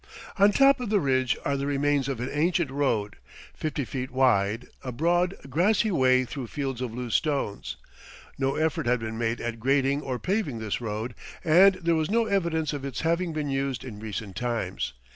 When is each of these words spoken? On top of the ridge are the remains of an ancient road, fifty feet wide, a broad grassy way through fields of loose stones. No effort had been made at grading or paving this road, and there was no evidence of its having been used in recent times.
On 0.39 0.51
top 0.51 0.79
of 0.79 0.89
the 0.89 0.99
ridge 0.99 1.37
are 1.45 1.55
the 1.55 1.67
remains 1.67 2.07
of 2.09 2.19
an 2.19 2.29
ancient 2.33 2.71
road, 2.71 3.17
fifty 3.53 3.85
feet 3.85 4.09
wide, 4.09 4.65
a 4.83 4.91
broad 4.91 5.35
grassy 5.47 5.91
way 5.91 6.25
through 6.25 6.47
fields 6.47 6.81
of 6.81 6.91
loose 6.91 7.13
stones. 7.13 7.75
No 8.35 8.55
effort 8.55 8.87
had 8.87 8.99
been 8.99 9.19
made 9.19 9.39
at 9.39 9.59
grading 9.59 10.01
or 10.01 10.17
paving 10.17 10.57
this 10.57 10.81
road, 10.81 11.13
and 11.43 11.75
there 11.75 11.93
was 11.93 12.09
no 12.09 12.25
evidence 12.25 12.73
of 12.73 12.83
its 12.83 13.01
having 13.01 13.31
been 13.31 13.51
used 13.51 13.83
in 13.83 13.99
recent 13.99 14.35
times. 14.35 14.93